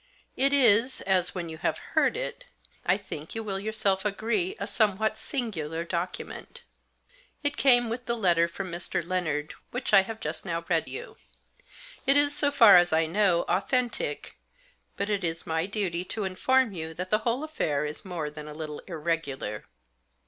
[0.35, 2.45] It is, as, when you have heard it,
[2.87, 6.61] I think you will yourself agree, a somewhat singular document.
[7.43, 9.05] It came with the letter from Mr.
[9.07, 11.17] Lennard which I have just now read you.
[12.07, 14.37] It is, so far as I know, authentic;
[14.97, 18.47] but it is my duty to inform you that the whole affair is more than
[18.47, 19.65] a little irregular.